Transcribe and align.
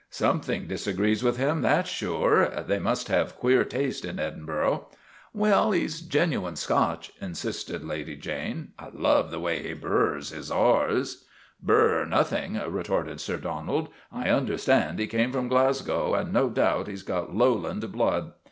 'Something 0.09 0.65
disagrees 0.67 1.23
with 1.23 1.37
him, 1.37 1.61
that's 1.61 1.87
sure. 1.91 2.49
They 2.67 2.79
must 2.79 3.07
have 3.09 3.35
queer 3.37 3.63
taste 3.63 4.03
in 4.03 4.17
Edinburgh."" 4.17 4.87
Well, 5.31 5.73
he 5.73 5.87
's 5.87 6.01
genuine 6.01 6.55
Scotch," 6.55 7.13
insisted 7.21 7.83
Lady 7.85 8.15
Jane." 8.15 8.69
I 8.79 8.87
love 8.91 9.29
the 9.29 9.39
way 9.39 9.61
he 9.61 9.73
burs 9.73 10.31
his 10.31 10.49
R's."" 10.49 11.25
Burs 11.61 12.09
nothing!' 12.09 12.59
retorted 12.73 13.21
Sir 13.21 13.37
Donald." 13.37 13.89
I 14.11 14.31
un 14.31 14.47
derstand 14.47 14.97
he 14.97 15.05
came 15.05 15.31
from 15.31 15.47
Glasgow, 15.47 16.15
and 16.15 16.33
no 16.33 16.49
doubt 16.49 16.87
he 16.87 16.95
's 16.95 17.03
got 17.03 17.35
Lowland 17.35 17.91
blood. 17.91 18.31